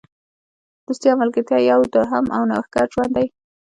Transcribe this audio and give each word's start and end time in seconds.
دوستي 0.85 1.07
او 1.11 1.17
ملګرتیا 1.21 1.59
یو 1.71 1.79
دوهم 1.93 2.25
او 2.35 2.41
نوښتګر 2.49 2.85
ژوند 2.93 3.11
دی. 3.15 3.27